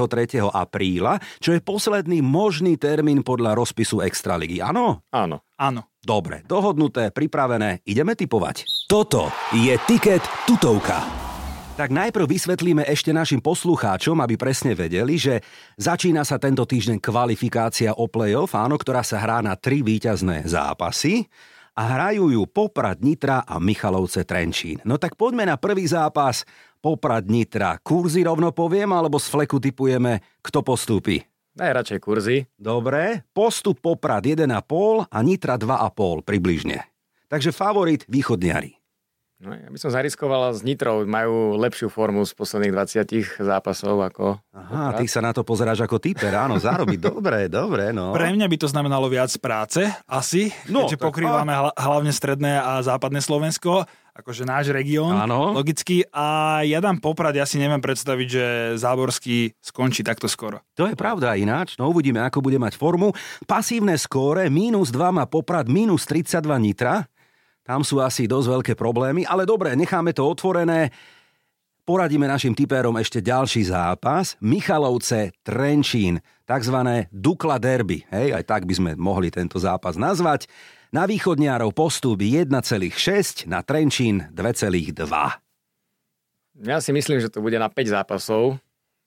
[0.50, 4.62] apríla, čo je posledný možný termín podľa rozpisu Extraligy.
[4.62, 5.02] Áno?
[5.10, 5.42] Áno.
[5.58, 5.91] Áno.
[6.02, 8.66] Dobre, dohodnuté, pripravené, ideme typovať.
[8.90, 10.98] Toto je Tiket tutovka.
[11.78, 15.38] Tak najprv vysvetlíme ešte našim poslucháčom, aby presne vedeli, že
[15.78, 21.30] začína sa tento týždeň kvalifikácia o play-off, áno, ktorá sa hrá na tri víťazné zápasy
[21.78, 24.82] a hrajú ju Poprad Nitra a Michalovce Trenčín.
[24.82, 26.42] No tak poďme na prvý zápas
[26.82, 27.78] Poprad Nitra.
[27.78, 31.31] Kurzy rovno poviem, alebo z fleku typujeme, kto postúpi?
[31.52, 32.36] Najradšej kurzy.
[32.56, 34.48] Dobre, postup Poprad 1,5
[35.12, 36.88] a Nitra 2,5 približne.
[37.28, 38.80] Takže favorit východniari.
[39.42, 41.02] No, ja by som zariskoval s Nitrou.
[41.02, 44.38] Majú lepšiu formu z posledných 20 zápasov ako...
[44.54, 46.98] Aha, ty sa na to pozeráš ako typer, áno, zarobiť.
[47.10, 48.14] dobre, dobre, no.
[48.14, 51.74] Pre mňa by to znamenalo viac práce, asi, no, keďže pokrývame a...
[51.74, 53.82] hlavne stredné a západné Slovensko,
[54.12, 55.16] akože náš región,
[55.56, 56.04] logicky.
[56.12, 58.44] A ja dám Poprad, ja si neviem predstaviť, že
[58.76, 60.60] Záborský skončí takto skoro.
[60.76, 63.16] To je pravda ináč, no uvidíme, ako bude mať formu.
[63.48, 67.08] Pasívne skóre, minus 2 má Poprad, minus 32 Nitra.
[67.64, 70.92] Tam sú asi dosť veľké problémy, ale dobre, necháme to otvorené.
[71.82, 74.38] Poradíme našim typérom ešte ďalší zápas.
[74.38, 78.06] Michalovce, Trenčín, takzvané Dukla Derby.
[78.06, 80.46] Hej, aj tak by sme mohli tento zápas nazvať.
[80.92, 82.52] Na východniarov postup 1,6,
[83.48, 84.92] na Trenčín 2,2.
[86.60, 88.60] Ja si myslím, že to bude na 5 zápasov,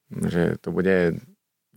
[0.10, 1.22] že to bude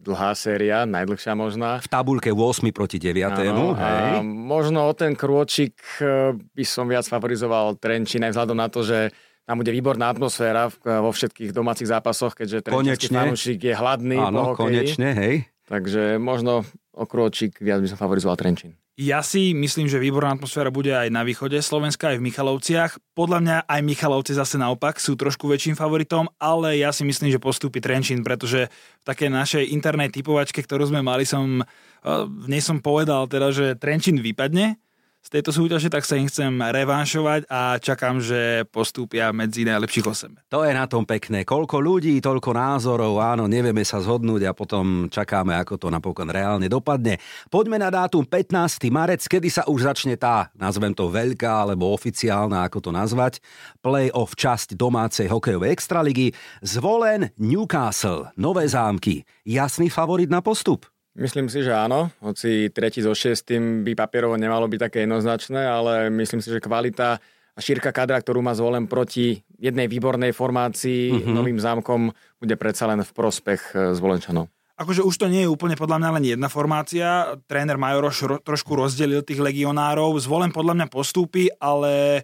[0.01, 1.85] dlhá séria, najdlhšia možná.
[1.85, 2.40] V tabulke 8
[2.73, 3.21] proti 9.
[3.21, 3.85] Áno, hej.
[3.85, 8.81] a možno o ten krôčik e, by som viac favorizoval Trenčín, aj vzhľadom na to,
[8.81, 9.12] že
[9.44, 14.25] tam bude výborná atmosféra v- vo všetkých domácich zápasoch, keďže Trenčínsky fanúšik je hladný po
[14.25, 14.57] Áno, hokeji.
[14.57, 15.35] konečne, hej.
[15.68, 16.64] Takže možno
[16.97, 18.73] o krôčik viac by som favorizoval Trenčín.
[18.98, 22.98] Ja si myslím, že výborná atmosféra bude aj na východe Slovenska, aj v Michalovciach.
[23.14, 27.38] Podľa mňa aj Michalovci zase naopak sú trošku väčším favoritom, ale ja si myslím, že
[27.38, 32.58] postúpi Trenčín, pretože v takej našej internej typovačke, ktorú sme mali, som, eh, v nej
[32.58, 34.82] som povedal teda, že Trenčín vypadne
[35.18, 40.48] z tejto súťaže, tak sa im chcem revanšovať a čakám, že postúpia medzi najlepších 8.
[40.48, 41.44] To je na tom pekné.
[41.44, 46.70] Koľko ľudí, toľko názorov, áno, nevieme sa zhodnúť a potom čakáme, ako to napokon reálne
[46.70, 47.20] dopadne.
[47.52, 48.88] Poďme na dátum 15.
[48.88, 53.44] marec, kedy sa už začne tá, nazvem to veľká alebo oficiálna, ako to nazvať,
[53.85, 56.33] play-off časť domácej hokejovej extraligy.
[56.64, 59.28] Zvolen Newcastle, Nové zámky.
[59.44, 60.88] Jasný favorit na postup?
[61.18, 66.14] Myslím si, že áno, hoci tretí so šestým by papierovo nemalo byť také jednoznačné, ale
[66.14, 67.18] myslím si, že kvalita
[67.52, 71.14] a šírka kadra, ktorú má zvolen proti jednej výbornej formácii, Mhm.
[71.18, 71.35] mm-hmm.
[71.35, 72.00] novým zámkom,
[72.38, 74.46] bude predsa len v prospech e, zvolenčanov.
[74.78, 77.35] Akože už to nie je úplne podľa mňa len jedna formácia.
[77.50, 80.14] Tréner Majoroš ro- trošku rozdelil tých legionárov.
[80.22, 82.22] Zvolen podľa mňa postúpi, ale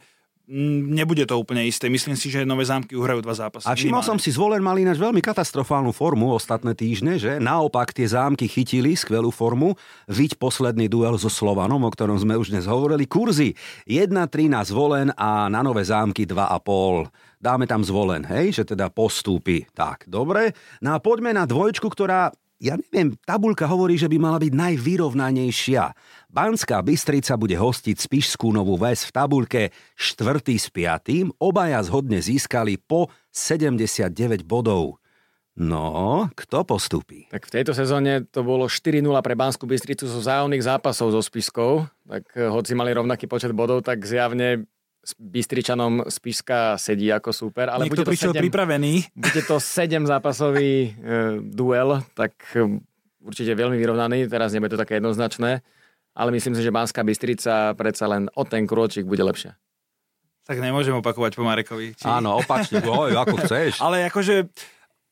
[0.48, 1.88] nebude to úplne isté.
[1.88, 3.64] Myslím si, že nové zámky uhrajú dva zápasy.
[3.64, 7.40] A všimol som si, zvolen mal ináč veľmi katastrofálnu formu ostatné týždne, že?
[7.40, 9.72] Naopak tie zámky chytili skvelú formu.
[10.04, 13.08] Viď posledný duel so Slovanom, o ktorom sme už dnes hovorili.
[13.08, 13.56] Kurzy
[13.88, 17.08] 1-3 na zvolen a na nové zámky 2,5.
[17.40, 19.68] Dáme tam zvolen, hej, že teda postúpi.
[19.76, 20.56] Tak, dobre.
[20.80, 25.84] No a poďme na dvojčku, ktorá ja neviem, tabulka hovorí, že by mala byť najvyrovnanejšia.
[26.30, 29.62] Banská Bystrica bude hostiť Spišskú Novú Ves v tabulke
[29.98, 30.40] 4.
[30.54, 31.34] s 5.
[31.42, 35.02] Obaja zhodne získali po 79 bodov.
[35.54, 37.30] No, kto postupí?
[37.30, 41.86] Tak v tejto sezóne to bolo 4-0 pre Banskú Bystricu zo vzájomných zápasov so Spiskou,
[42.10, 44.66] tak e, hoci mali rovnaký počet bodov, tak zjavne
[45.04, 47.68] s Bystričanom Spiska sedí ako super.
[47.68, 48.92] Ale Niekto bude to, prišiel 7, pripravený.
[49.28, 50.90] bude to 7 zápasový e,
[51.44, 52.80] duel, tak e,
[53.20, 55.60] určite veľmi vyrovnaný, teraz nebude to také jednoznačné,
[56.16, 59.56] ale myslím si, že Banská Bystrica predsa len o ten krôčik bude lepšia.
[60.44, 61.96] Tak nemôžem opakovať po Marekovi.
[61.96, 62.04] Či...
[62.04, 63.80] Áno, opačne, oj, ako chceš.
[63.80, 64.48] Ale akože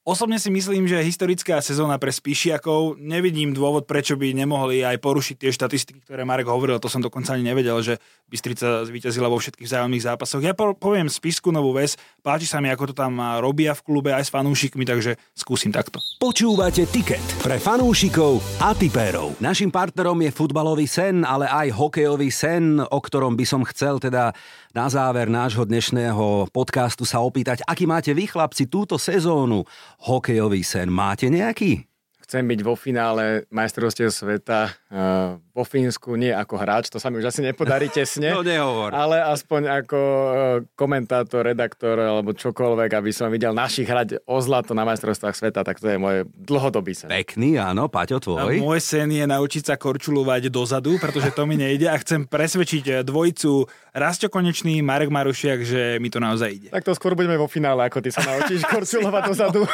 [0.03, 5.37] osobne si myslím, že historická sezóna pre Spíšiakov, nevidím dôvod, prečo by nemohli aj porušiť
[5.39, 9.69] tie štatistiky, ktoré Marek hovoril, to som dokonca ani nevedel, že Bystrica zvíťazila vo všetkých
[9.69, 10.43] vzájomných zápasoch.
[10.43, 14.11] Ja po- poviem Spišku Novú Ves, páči sa mi, ako to tam robia v klube
[14.11, 16.03] aj s fanúšikmi, takže skúsim takto.
[16.19, 19.39] Počúvate Ticket pre fanúšikov a tipérov.
[19.39, 24.35] Našim partnerom je futbalový sen, ale aj hokejový sen, o ktorom by som chcel teda
[24.73, 29.69] na záver nášho dnešného podcastu sa opýtať, aký máte vy chlapci túto sezónu
[30.09, 30.89] hokejový sen.
[30.89, 31.92] Máte nejaký?
[32.33, 37.21] Chcem byť vo finále majstrovstiev sveta uh, vo Fínsku, nie ako hráč, to sa mi
[37.21, 38.33] už asi nepodarí tesne.
[38.33, 38.89] No nehovor.
[38.97, 40.33] Ale aspoň ako uh,
[40.73, 45.77] komentátor, redaktor alebo čokoľvek, aby som videl našich hrať o zlato na majstrovstvách sveta, tak
[45.77, 47.13] to je môj dlhodobý sen.
[47.13, 48.65] Pekný, áno, Paťo, A tvoj.
[48.65, 52.95] Môj sen je naučiť sa korčulovať dozadu, pretože to mi nejde a chcem presvedčiť eh,
[53.05, 56.69] dvojicu Rastio Konečný, Marek Marušiak, že mi to naozaj ide.
[56.73, 59.69] Tak to skôr budeme vo finále, ako ty sa naučíš korčulovať dozadu.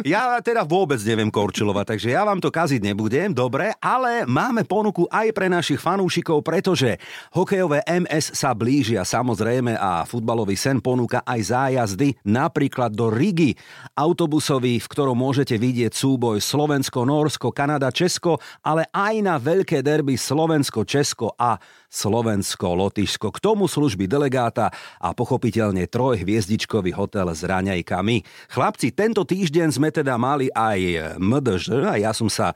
[0.00, 5.10] Ja teda vôbec neviem korčilovať, takže ja vám to kaziť nebudem, dobre, ale máme ponuku
[5.10, 6.94] aj pre našich fanúšikov, pretože
[7.34, 13.58] hokejové MS sa blížia samozrejme a futbalový sen ponúka aj zájazdy napríklad do Rigi,
[13.98, 20.14] autobusový, v ktorom môžete vidieť súboj Slovensko, Norsko, Kanada, Česko, ale aj na veľké derby
[20.14, 21.58] Slovensko, Česko a
[21.90, 23.34] Slovensko, Lotyšsko.
[23.34, 24.70] K tomu služby delegáta
[25.02, 28.22] a pochopiteľne trojhviezdičkový hotel s raňajkami.
[28.54, 32.54] Chlapci, tento týždeň sme teda mali aj MDŽ a ja som sa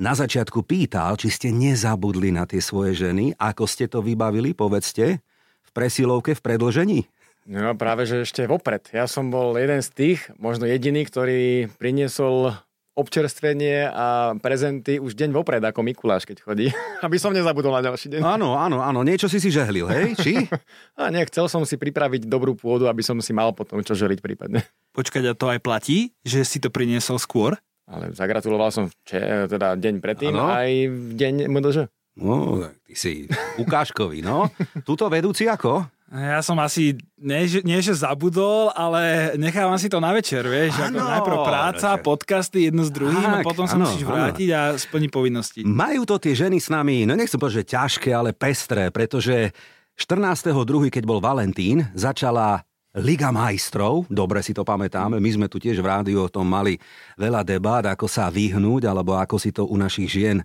[0.00, 3.36] na začiatku pýtal, či ste nezabudli na tie svoje ženy.
[3.36, 5.20] Ako ste to vybavili, povedzte,
[5.62, 7.00] v presilovke, v predlžení?
[7.44, 8.86] No práve, že ešte vopred.
[8.94, 12.54] Ja som bol jeden z tých, možno jediný, ktorý priniesol
[12.92, 16.66] občerstvenie a prezenty už deň vopred ako Mikuláš, keď chodí.
[17.06, 18.20] Aby som nezabudol na ďalší deň.
[18.20, 20.12] Áno, áno, áno, niečo si si žehlil, hej?
[20.20, 20.34] Či?
[21.00, 24.20] A nie, chcel som si pripraviť dobrú pôdu, aby som si mal potom čo želiť
[24.20, 24.60] prípadne.
[24.92, 27.56] Počkať, a to aj platí, že si to priniesol skôr?
[27.88, 30.52] Ale zagratuloval som vče, teda deň predtým Áno.
[30.52, 31.76] aj v deň MDŽ.
[32.20, 33.12] No, tak ty si
[33.56, 34.52] ukážkový, no.
[34.84, 35.88] Tuto vedúci ako?
[36.12, 40.76] Ja som asi, nie, nie že zabudol, ale nechávam si to na večer, vieš.
[40.76, 42.04] Ako Áno, najprv práca, večer.
[42.04, 45.60] podcasty jedno s druhým a Tak, potom sa áno, musíš vrátiť a splniť povinnosti.
[45.64, 49.56] Majú to tie ženy s nami, no nechcem povedať, že ťažké, ale pestré, pretože
[49.96, 50.52] 14.2.,
[50.92, 52.60] keď bol Valentín, začala
[52.92, 56.76] Liga majstrov, dobre si to pamätáme, my sme tu tiež v rádiu o tom mali
[57.16, 60.44] veľa debát, ako sa vyhnúť, alebo ako si to u našich žien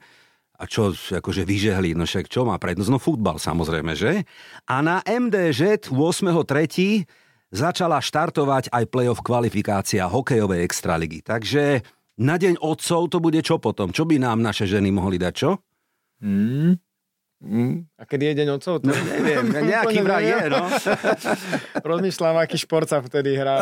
[0.58, 2.90] a čo akože vyžehli, no však čo má prednosť?
[2.90, 4.26] No futbal samozrejme, že?
[4.66, 7.06] A na MDŽ 8.3.
[7.54, 11.22] začala štartovať aj playoff kvalifikácia hokejovej extraligy.
[11.22, 11.86] Takže
[12.18, 13.94] na deň otcov to bude čo potom?
[13.94, 15.62] Čo by nám naše ženy mohli dať, čo?
[16.26, 16.82] Mm.
[17.38, 17.86] Mm.
[18.02, 18.82] A kedy je deň otcov?
[18.82, 18.90] To...
[18.90, 20.66] Neviem, nejaký vraj je, no.
[21.94, 23.62] Rozmýšľam, aký šport sa vtedy hrá.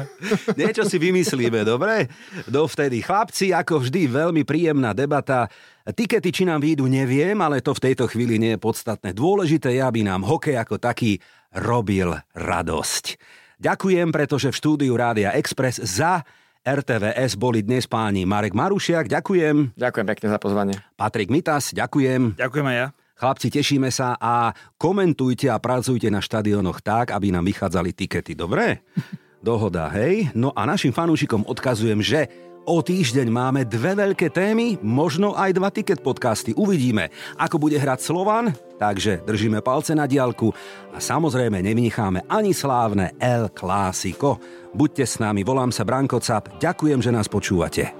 [0.60, 2.12] Niečo si vymyslíme, dobre?
[2.44, 3.00] Dovtedy.
[3.00, 5.48] Chlapci, ako vždy, veľmi príjemná debata.
[5.86, 9.14] Tikety, či nám výjdu, neviem, ale to v tejto chvíli nie je podstatné.
[9.14, 11.22] Dôležité je, aby nám hokej ako taký
[11.54, 13.14] robil radosť.
[13.62, 16.26] Ďakujem, pretože v štúdiu Rádia Express za
[16.66, 19.78] RTVS boli dnes páni Marek Marušiak, ďakujem.
[19.78, 20.74] Ďakujem pekne za pozvanie.
[20.98, 22.34] Patrik Mitas, ďakujem.
[22.34, 22.86] Ďakujem aj ja.
[23.16, 28.82] Chlapci, tešíme sa a komentujte a pracujte na štadionoch tak, aby nám vychádzali tikety, dobre?
[29.46, 30.34] Dohoda, hej?
[30.34, 32.26] No a našim fanúšikom odkazujem, že
[32.66, 36.50] o týždeň máme dve veľké témy, možno aj dva tiket podcasty.
[36.58, 40.50] Uvidíme, ako bude hrať Slovan, takže držíme palce na diálku
[40.90, 44.42] a samozrejme nevynecháme ani slávne El Clásico.
[44.74, 47.94] Buďte s nami, volám sa Branko Cap, ďakujem, že nás počúvate.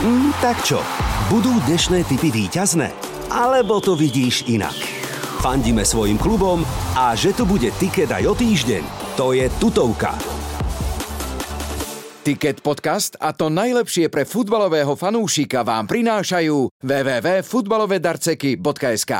[0.00, 0.80] Mm, tak čo,
[1.28, 2.94] budú dnešné typy víťazné?
[3.28, 4.78] Alebo to vidíš inak?
[5.44, 6.62] Fandíme svojim klubom
[6.96, 8.84] a že to bude tiket aj o týždeň,
[9.18, 10.16] to je tutovka.
[12.20, 19.12] Ticket podcast a to najlepšie pre futbalového fanúšika vám prinášajú www.futbalovedarceky.sk